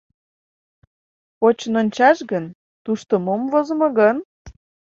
[1.39, 2.45] Почын ончаш гын,
[2.83, 4.17] тушто мом возымо гын?